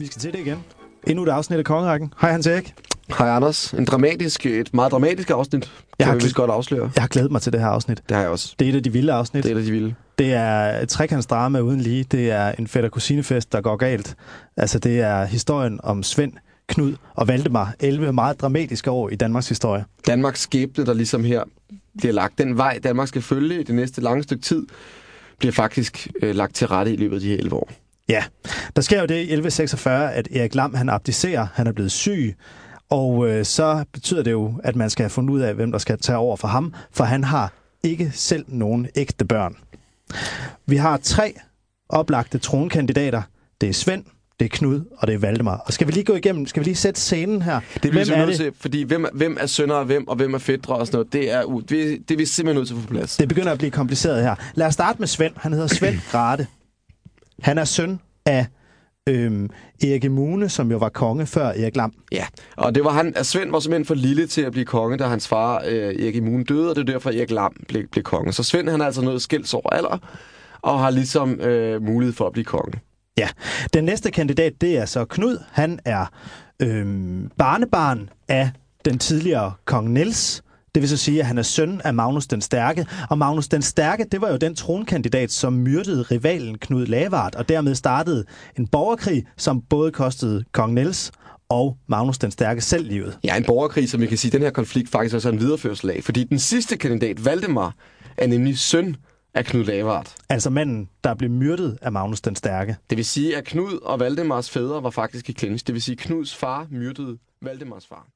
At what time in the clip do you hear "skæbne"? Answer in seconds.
20.40-20.86